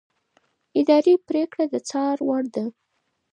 [0.79, 2.65] اداري پرېکړه د څار وړ ده.